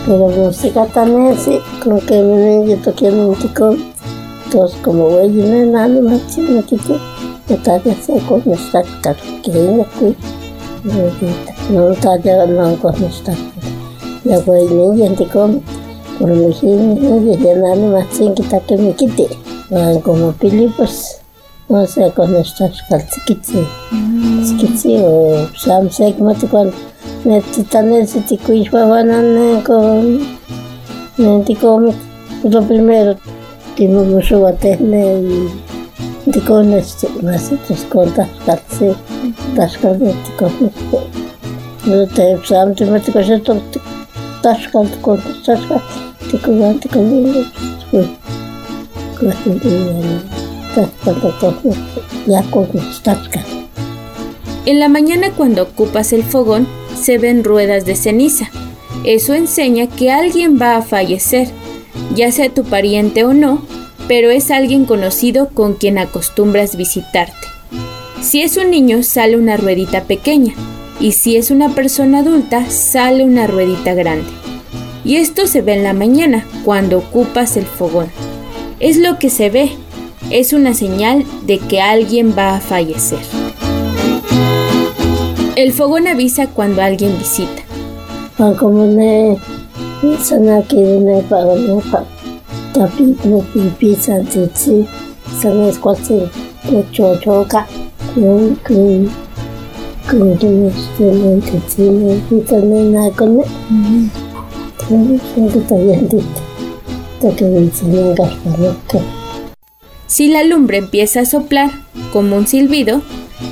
Pero 0.06 0.28
música 0.28 0.86
también 0.86 1.38
sí, 1.38 1.60
como 1.84 2.00
que 2.00 2.20
me 2.20 2.66
yo 2.66 2.76
toqué 2.78 3.10
un 3.10 3.32
tico. 3.36 3.76
Entonces, 4.46 4.76
como 4.82 5.08
voy 5.08 5.22
a 5.22 5.28
llenar 5.28 5.88
nada 5.88 6.02
más, 6.02 6.36
me 6.36 6.64
quité. 6.64 6.94
Natalia 7.48 7.96
se 8.00 8.18
con 8.20 8.42
esta 8.46 8.82
carqueña 9.02 9.84
que 9.98 10.14
no 11.70 11.94
talla 11.94 12.46
no 12.46 12.76
con 12.76 12.94
esta 13.04 13.34
la 14.24 14.38
voy 14.40 14.64
ni 14.66 14.98
gente 14.98 15.26
con 15.26 15.60
por 16.18 16.28
mi 16.28 16.52
gente 16.52 17.38
ya 17.42 17.54
nada 17.56 17.76
más 17.76 18.06
sin 18.12 18.34
que 18.34 18.44
que 18.66 18.76
me 18.76 18.92
quite 18.94 19.28
van 19.70 20.00
como 20.00 20.32
pilipos 20.32 21.16
no 21.68 21.84
sé 21.86 22.12
con 22.12 22.34
estas 22.36 22.80
calciquitas 22.88 23.66
chiquitsi 24.46 24.98
o 25.02 25.48
sam 25.56 25.90
sé 25.90 26.14
que 26.14 26.22
mate 26.22 26.46
con 26.46 26.72
necesitan 27.24 27.92
ese 27.92 28.20
tico 28.20 28.52
y 28.52 28.68
van 28.68 29.10
a 29.10 29.62
con 29.64 30.20
necesito 31.16 31.80
lo 32.44 32.62
primero 32.62 33.16
que 33.76 33.88
no 33.88 34.04
me 34.04 34.22
este 36.26 37.08
En 54.64 54.78
la 54.78 54.88
mañana 54.88 55.30
cuando 55.36 55.62
ocupas 55.64 56.12
el 56.12 56.22
fogón 56.22 56.68
se 57.00 57.18
ven 57.18 57.44
ruedas 57.44 57.84
de 57.84 57.96
ceniza. 57.96 58.48
Eso 59.04 59.34
enseña 59.34 59.88
que 59.88 60.12
alguien 60.12 60.58
va 60.60 60.76
a 60.76 60.82
fallecer, 60.82 61.48
ya 62.14 62.30
sea 62.30 62.48
tu 62.48 62.62
pariente 62.62 63.24
o 63.24 63.34
no, 63.34 63.62
pero 64.08 64.30
es 64.30 64.50
alguien 64.50 64.84
conocido 64.84 65.48
con 65.48 65.74
quien 65.74 65.98
acostumbras 65.98 66.76
visitarte. 66.76 67.48
Si 68.20 68.42
es 68.42 68.56
un 68.56 68.70
niño, 68.70 69.02
sale 69.02 69.36
una 69.36 69.56
ruedita 69.56 70.04
pequeña, 70.04 70.54
y 71.00 71.12
si 71.12 71.36
es 71.36 71.50
una 71.50 71.70
persona 71.70 72.20
adulta, 72.20 72.70
sale 72.70 73.24
una 73.24 73.46
ruedita 73.46 73.94
grande. 73.94 74.30
Y 75.04 75.16
esto 75.16 75.46
se 75.46 75.62
ve 75.62 75.74
en 75.74 75.82
la 75.82 75.92
mañana, 75.92 76.46
cuando 76.64 76.98
ocupas 76.98 77.56
el 77.56 77.66
fogón. 77.66 78.06
Es 78.78 78.96
lo 78.96 79.18
que 79.18 79.30
se 79.30 79.50
ve, 79.50 79.72
es 80.30 80.52
una 80.52 80.74
señal 80.74 81.24
de 81.46 81.58
que 81.58 81.80
alguien 81.80 82.34
va 82.36 82.56
a 82.56 82.60
fallecer. 82.60 83.18
El 85.56 85.72
fogón 85.72 86.06
avisa 86.06 86.46
cuando 86.46 86.82
alguien 86.82 87.18
visita. 87.18 87.62
Si 110.06 110.28
la 110.28 110.42
lumbre 110.42 110.78
empieza 110.78 111.20
a 111.20 111.24
soplar, 111.24 111.70
como 112.12 112.36
un 112.36 112.46
silbido, 112.46 113.02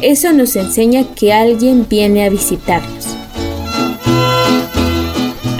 eso 0.02 0.32
nos 0.32 0.56
enseña 0.56 1.04
que 1.14 1.32
alguien 1.32 1.86
viene 1.88 2.24
a 2.24 2.30
visitarnos. 2.30 3.19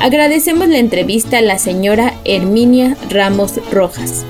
Agradecemos 0.01 0.67
la 0.69 0.79
entrevista 0.79 1.39
a 1.39 1.43
la 1.43 1.59
señora 1.59 2.15
Herminia 2.25 2.97
Ramos 3.11 3.61
Rojas. 3.71 4.25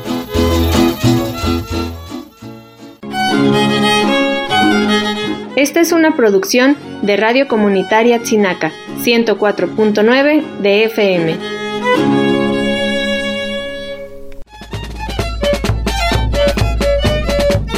Esta 5.54 5.80
es 5.80 5.92
una 5.92 6.16
producción 6.16 6.76
de 7.02 7.16
Radio 7.16 7.46
Comunitaria 7.46 8.20
Chinaca, 8.20 8.72
104.9 9.04 10.42
de 10.60 10.84
FM. 10.86 11.36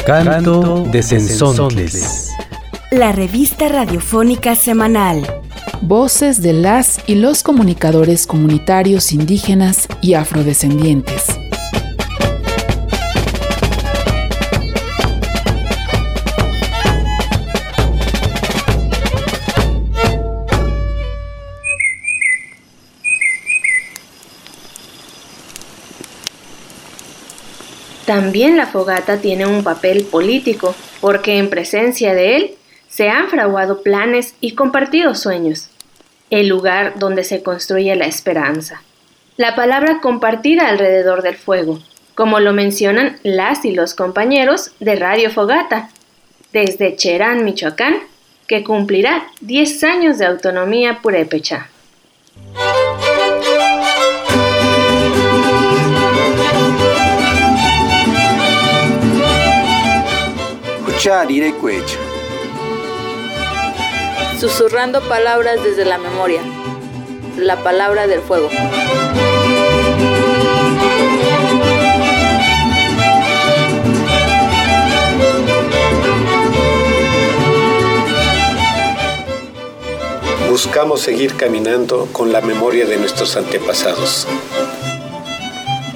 Canto 0.03 0.83
de 0.85 1.03
Sensontles. 1.03 2.31
La 2.91 3.11
revista 3.11 3.67
radiofónica 3.69 4.55
semanal. 4.55 5.42
Voces 5.85 6.41
de 6.41 6.53
las 6.53 7.01
y 7.07 7.15
los 7.15 7.43
comunicadores 7.43 8.25
comunitarios 8.25 9.11
indígenas 9.11 9.89
y 10.01 10.13
afrodescendientes. 10.13 11.25
También 28.05 28.55
la 28.55 28.67
fogata 28.67 29.17
tiene 29.19 29.45
un 29.45 29.65
papel 29.65 30.05
político, 30.05 30.73
porque 31.01 31.37
en 31.37 31.49
presencia 31.49 32.13
de 32.13 32.37
él 32.37 32.51
se 32.87 33.09
han 33.09 33.27
fraguado 33.27 33.81
planes 33.81 34.35
y 34.39 34.53
compartido 34.53 35.13
sueños, 35.15 35.69
el 36.39 36.47
lugar 36.47 36.93
donde 36.97 37.23
se 37.23 37.43
construye 37.43 37.95
la 37.95 38.05
esperanza. 38.05 38.81
La 39.37 39.55
palabra 39.55 39.99
compartida 40.01 40.67
alrededor 40.67 41.21
del 41.21 41.35
fuego, 41.35 41.79
como 42.15 42.39
lo 42.39 42.53
mencionan 42.53 43.17
las 43.21 43.65
y 43.65 43.71
los 43.71 43.93
compañeros 43.93 44.71
de 44.79 44.95
Radio 44.95 45.29
Fogata, 45.29 45.89
desde 46.51 46.95
Cherán, 46.95 47.45
Michoacán, 47.45 47.97
que 48.47 48.63
cumplirá 48.63 49.27
10 49.41 49.83
años 49.83 50.17
de 50.17 50.25
autonomía 50.25 50.99
purépecha. 51.03 51.69
Susurrando 64.43 64.99
palabras 65.07 65.63
desde 65.63 65.85
la 65.85 65.97
memoria. 65.97 66.41
La 67.37 67.63
palabra 67.63 68.07
del 68.07 68.19
fuego. 68.19 68.49
Buscamos 80.49 80.99
seguir 80.99 81.37
caminando 81.37 82.09
con 82.11 82.33
la 82.33 82.41
memoria 82.41 82.85
de 82.85 82.97
nuestros 82.97 83.37
antepasados. 83.37 84.27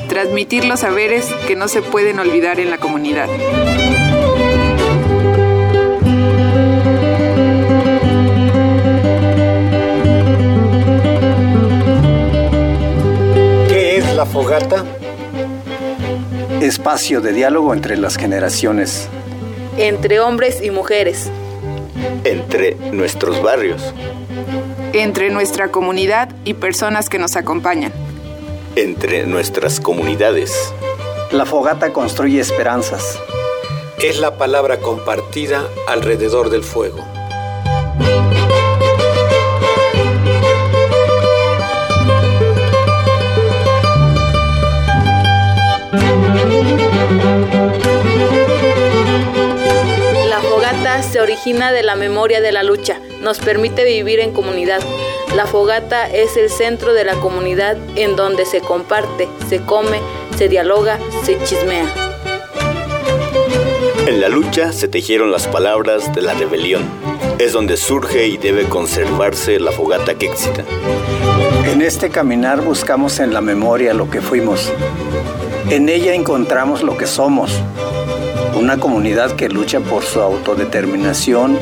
Transmitir 0.07 0.63
los 0.63 0.79
saberes 0.79 1.25
que 1.47 1.57
no 1.57 1.67
se 1.67 1.81
pueden 1.81 2.17
olvidar 2.19 2.61
en 2.61 2.69
la 2.69 2.77
comunidad. 2.77 3.27
Fogata? 14.37 14.85
Espacio 16.61 17.21
de 17.21 17.33
diálogo 17.33 17.73
entre 17.73 17.97
las 17.97 18.17
generaciones. 18.17 19.09
Entre 19.79 20.19
hombres 20.19 20.61
y 20.61 20.69
mujeres. 20.69 21.31
Entre 22.23 22.75
nuestros 22.91 23.41
barrios. 23.41 23.81
Entre 24.93 25.31
nuestra 25.31 25.69
comunidad 25.69 26.29
y 26.45 26.53
personas 26.53 27.09
que 27.09 27.17
nos 27.17 27.35
acompañan. 27.35 27.91
Entre 28.75 29.25
nuestras 29.25 29.79
comunidades. 29.79 30.71
La 31.31 31.47
fogata 31.47 31.91
construye 31.91 32.39
esperanzas. 32.39 33.17
Es 34.03 34.19
la 34.19 34.37
palabra 34.37 34.77
compartida 34.77 35.67
alrededor 35.87 36.51
del 36.51 36.61
fuego. 36.63 37.16
Origina 51.27 51.73
de 51.73 51.83
la 51.83 51.97
memoria 51.97 52.39
de 52.39 52.53
la 52.53 52.63
lucha, 52.63 53.01
nos 53.19 53.39
permite 53.39 53.83
vivir 53.83 54.21
en 54.21 54.31
comunidad. 54.31 54.79
La 55.35 55.45
fogata 55.45 56.09
es 56.09 56.37
el 56.37 56.49
centro 56.49 56.93
de 56.93 57.03
la 57.03 57.15
comunidad 57.15 57.75
en 57.97 58.15
donde 58.15 58.45
se 58.45 58.61
comparte, 58.61 59.27
se 59.49 59.59
come, 59.59 59.99
se 60.37 60.47
dialoga, 60.47 60.97
se 61.25 61.37
chismea. 61.43 61.93
En 64.05 64.21
la 64.21 64.29
lucha 64.29 64.71
se 64.71 64.87
tejieron 64.87 65.29
las 65.29 65.47
palabras 65.47 66.15
de 66.15 66.21
la 66.21 66.33
rebelión. 66.33 66.89
Es 67.39 67.51
donde 67.51 67.75
surge 67.75 68.27
y 68.27 68.37
debe 68.37 68.63
conservarse 68.63 69.59
la 69.59 69.73
fogata 69.73 70.15
que 70.15 70.27
excita. 70.27 70.63
En 71.65 71.81
este 71.81 72.09
caminar 72.09 72.61
buscamos 72.61 73.19
en 73.19 73.33
la 73.33 73.41
memoria 73.41 73.93
lo 73.93 74.09
que 74.09 74.21
fuimos. 74.21 74.71
En 75.69 75.89
ella 75.89 76.13
encontramos 76.13 76.83
lo 76.83 76.97
que 76.97 77.05
somos. 77.05 77.51
Una 78.55 78.77
comunidad 78.79 79.35
que 79.35 79.49
lucha 79.49 79.79
por 79.79 80.03
su 80.03 80.21
autodeterminación, 80.21 81.57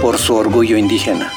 por 0.00 0.18
su 0.18 0.34
orgullo 0.34 0.76
indígena. 0.76 1.32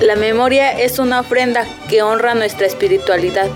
La 0.00 0.16
memoria 0.16 0.78
es 0.78 0.98
una 0.98 1.20
ofrenda 1.20 1.66
que 1.88 2.02
honra 2.02 2.34
nuestra 2.34 2.66
espiritualidad, 2.66 3.48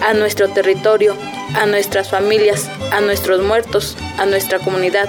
a 0.00 0.14
nuestro 0.14 0.48
territorio, 0.48 1.14
a 1.54 1.66
nuestras 1.66 2.10
familias, 2.10 2.70
a 2.90 3.00
nuestros 3.00 3.42
muertos, 3.42 3.96
a 4.18 4.26
nuestra 4.26 4.58
comunidad. 4.58 5.08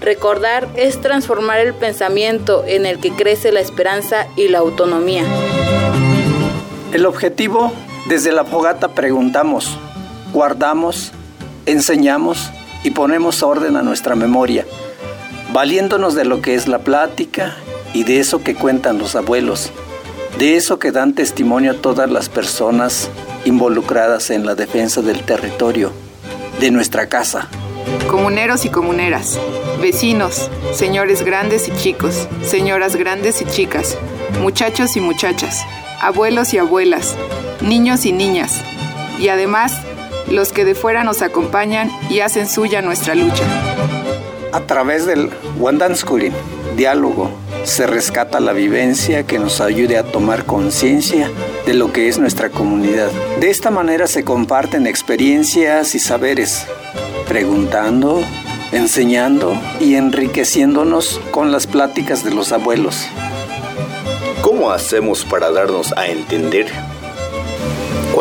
Recordar 0.00 0.68
es 0.76 1.00
transformar 1.00 1.60
el 1.60 1.74
pensamiento 1.74 2.64
en 2.66 2.86
el 2.86 3.00
que 3.00 3.12
crece 3.12 3.52
la 3.52 3.60
esperanza 3.60 4.26
y 4.36 4.48
la 4.48 4.58
autonomía. 4.58 5.24
El 6.92 7.04
objetivo, 7.04 7.72
desde 8.06 8.32
la 8.32 8.44
fogata 8.44 8.88
preguntamos, 8.88 9.76
guardamos, 10.32 11.12
enseñamos 11.66 12.50
y 12.84 12.90
ponemos 12.90 13.42
orden 13.42 13.76
a 13.76 13.82
nuestra 13.82 14.14
memoria, 14.14 14.66
valiéndonos 15.52 16.14
de 16.14 16.24
lo 16.24 16.40
que 16.40 16.54
es 16.54 16.68
la 16.68 16.80
plática 16.80 17.56
y 17.94 18.04
de 18.04 18.20
eso 18.20 18.42
que 18.42 18.54
cuentan 18.54 18.98
los 18.98 19.16
abuelos, 19.16 19.70
de 20.38 20.56
eso 20.56 20.78
que 20.78 20.92
dan 20.92 21.14
testimonio 21.14 21.76
todas 21.76 22.10
las 22.10 22.28
personas 22.28 23.10
involucradas 23.44 24.30
en 24.30 24.46
la 24.46 24.54
defensa 24.54 25.02
del 25.02 25.22
territorio, 25.22 25.92
de 26.60 26.70
nuestra 26.70 27.08
casa. 27.08 27.48
Comuneros 28.10 28.64
y 28.64 28.68
comuneras, 28.68 29.38
vecinos, 29.80 30.50
señores 30.72 31.24
grandes 31.24 31.68
y 31.68 31.72
chicos, 31.72 32.28
señoras 32.42 32.96
grandes 32.96 33.40
y 33.42 33.46
chicas, 33.46 33.96
muchachos 34.40 34.96
y 34.96 35.00
muchachas, 35.00 35.64
abuelos 36.00 36.52
y 36.54 36.58
abuelas, 36.58 37.16
niños 37.60 38.04
y 38.04 38.12
niñas, 38.12 38.62
y 39.18 39.28
además 39.28 39.72
los 40.30 40.52
que 40.52 40.64
de 40.64 40.74
fuera 40.74 41.04
nos 41.04 41.22
acompañan 41.22 41.90
y 42.10 42.20
hacen 42.20 42.48
suya 42.48 42.82
nuestra 42.82 43.14
lucha. 43.14 43.44
A 44.52 44.60
través 44.60 45.06
del 45.06 45.30
Wandanskurin, 45.58 46.32
diálogo, 46.76 47.30
se 47.64 47.86
rescata 47.86 48.40
la 48.40 48.52
vivencia 48.52 49.26
que 49.26 49.38
nos 49.38 49.60
ayude 49.60 49.98
a 49.98 50.04
tomar 50.04 50.44
conciencia 50.44 51.30
de 51.66 51.74
lo 51.74 51.92
que 51.92 52.08
es 52.08 52.18
nuestra 52.18 52.48
comunidad. 52.50 53.10
De 53.40 53.50
esta 53.50 53.70
manera 53.70 54.06
se 54.06 54.24
comparten 54.24 54.86
experiencias 54.86 55.94
y 55.94 55.98
saberes, 55.98 56.66
preguntando, 57.26 58.22
enseñando 58.72 59.54
y 59.80 59.96
enriqueciéndonos 59.96 61.20
con 61.30 61.52
las 61.52 61.66
pláticas 61.66 62.24
de 62.24 62.30
los 62.30 62.52
abuelos. 62.52 63.06
¿Cómo 64.42 64.70
hacemos 64.70 65.24
para 65.24 65.50
darnos 65.50 65.92
a 65.92 66.06
entender? 66.06 66.72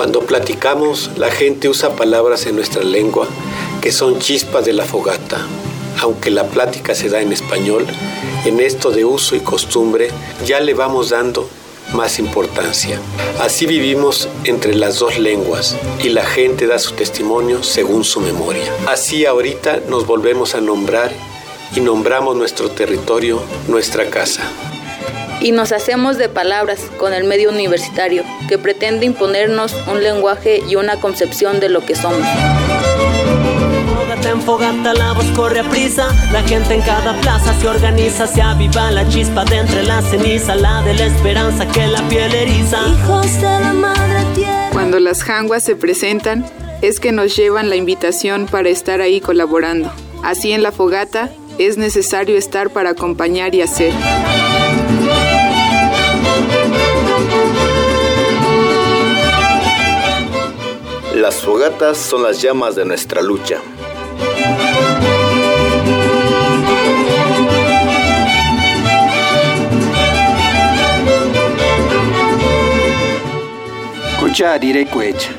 Cuando 0.07 0.25
platicamos, 0.25 1.11
la 1.17 1.29
gente 1.29 1.67
usa 1.67 1.97
palabras 1.97 2.45
en 2.45 2.55
nuestra 2.55 2.81
lengua 2.81 3.27
que 3.81 3.91
son 3.91 4.19
chispas 4.19 4.63
de 4.63 4.71
la 4.71 4.85
fogata. 4.85 5.45
Aunque 5.99 6.31
la 6.31 6.45
plática 6.45 6.95
se 6.95 7.09
da 7.09 7.19
en 7.19 7.33
español, 7.33 7.85
en 8.45 8.61
esto 8.61 8.91
de 8.91 9.03
uso 9.03 9.35
y 9.35 9.41
costumbre 9.41 10.07
ya 10.45 10.61
le 10.61 10.73
vamos 10.73 11.09
dando 11.09 11.49
más 11.93 12.19
importancia. 12.19 13.01
Así 13.41 13.65
vivimos 13.65 14.29
entre 14.45 14.75
las 14.75 14.97
dos 14.97 15.19
lenguas 15.19 15.75
y 16.01 16.07
la 16.07 16.25
gente 16.25 16.67
da 16.67 16.79
su 16.79 16.93
testimonio 16.93 17.61
según 17.61 18.05
su 18.05 18.21
memoria. 18.21 18.73
Así 18.87 19.25
ahorita 19.25 19.81
nos 19.89 20.07
volvemos 20.07 20.55
a 20.55 20.61
nombrar 20.61 21.11
y 21.75 21.81
nombramos 21.81 22.37
nuestro 22.37 22.71
territorio, 22.71 23.41
nuestra 23.67 24.09
casa 24.09 24.49
y 25.41 25.51
nos 25.51 25.71
hacemos 25.71 26.17
de 26.17 26.29
palabras 26.29 26.79
con 26.97 27.13
el 27.13 27.23
medio 27.23 27.49
universitario 27.49 28.23
que 28.47 28.57
pretende 28.57 29.05
imponernos 29.05 29.75
un 29.91 30.03
lenguaje 30.03 30.61
y 30.67 30.75
una 30.75 30.99
concepción 30.99 31.59
de 31.59 31.69
lo 31.69 31.85
que 31.85 31.95
somos. 31.95 32.27
En 34.29 34.41
fogata 34.41 34.93
la 34.93 35.13
voz 35.13 35.25
corre 35.37 35.61
a 35.61 35.69
prisa, 35.69 36.09
la 36.33 36.43
gente 36.43 36.73
en 36.73 36.81
cada 36.81 37.17
plaza 37.21 37.57
se 37.61 37.65
organiza, 37.65 38.27
se 38.27 38.41
aviva 38.41 38.91
la 38.91 39.07
chispa 39.07 39.45
de 39.45 39.59
entre 39.59 39.83
la 39.83 40.01
ceniza, 40.01 40.53
la 40.55 40.81
de 40.81 40.95
la 40.95 41.05
esperanza 41.05 41.65
que 41.65 41.87
la 41.87 42.01
piel 42.09 42.35
eriza. 42.35 42.77
Hijos 42.89 43.35
de 43.35 43.43
la 43.43 43.71
madre 43.71 44.25
tierra. 44.35 44.69
Cuando 44.73 44.99
las 44.99 45.23
janguas 45.23 45.63
se 45.63 45.77
presentan, 45.77 46.45
es 46.81 46.99
que 46.99 47.13
nos 47.13 47.37
llevan 47.37 47.69
la 47.69 47.77
invitación 47.77 48.47
para 48.47 48.67
estar 48.67 48.99
ahí 48.99 49.21
colaborando. 49.21 49.89
Así 50.23 50.51
en 50.51 50.61
la 50.61 50.73
fogata 50.73 51.29
es 51.57 51.77
necesario 51.77 52.37
estar 52.37 52.69
para 52.69 52.89
acompañar 52.89 53.55
y 53.55 53.61
hacer. 53.61 53.93
Las 61.27 61.41
fogatas 61.41 61.97
son 61.97 62.23
las 62.23 62.41
llamas 62.41 62.73
de 62.75 62.85
nuestra 62.85 63.21
lucha. 63.21 63.59
Kucha 74.21 74.57
Kuecha. 74.89 75.31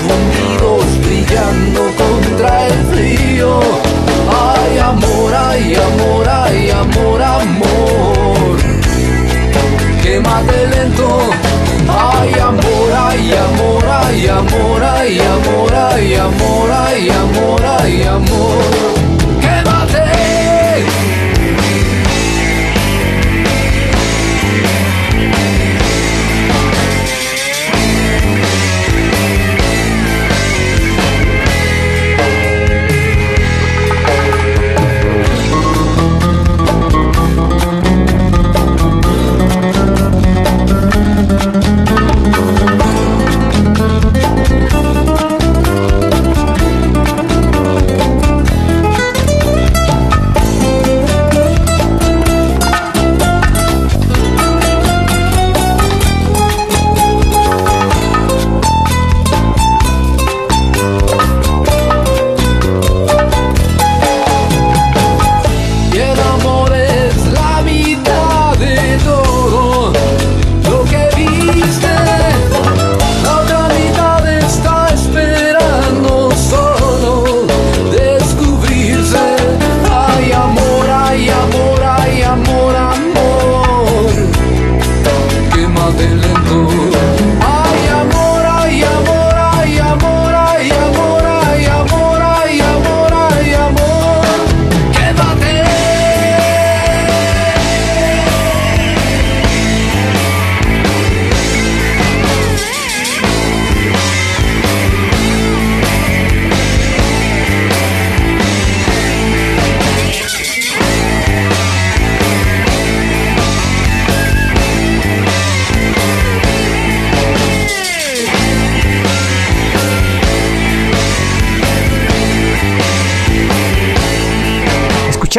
hundidos 0.07 0.87
brillando 1.05 1.81
contra 1.97 2.67
el 2.67 2.73
frío. 2.93 3.61
Ay, 4.29 4.79
amor, 4.79 5.35
ay, 5.35 5.75
amor, 5.75 6.29
ay, 6.29 6.71
amor, 6.71 7.23
amor. 7.23 8.57
Quémate 10.03 10.67
lento. 10.69 11.09
Ay, 11.89 12.33
amor, 12.41 12.91
ay, 13.09 13.33
amor, 13.33 13.85
ay, 14.05 14.27
amor, 14.29 14.83
ay, 14.83 15.21
amor, 15.21 15.75
ay, 15.75 16.15
amor, 16.15 16.71
ay, 16.71 17.11
amor, 17.11 17.65
ay, 17.65 18.03
amor. 18.05 18.40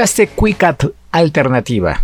Escuchaste 0.01 0.29
Quick 0.35 0.65
Alternativa. 1.11 2.03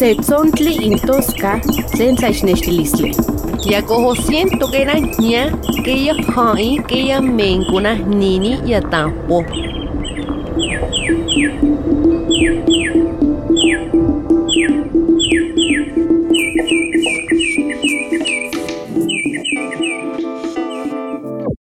Setzontli 0.00 0.86
intosca, 0.86 1.60
sensaichnechtilistle. 1.94 3.10
Ya 3.68 3.82
cojo 3.82 4.14
siento 4.14 4.70
que 4.70 4.86
ya 4.86 6.14
hai, 6.36 6.78
que 6.88 7.04
ya 7.04 7.20
mencuna 7.20 7.96
nini 7.96 8.62
ya 8.64 8.80
tampo. 8.80 9.44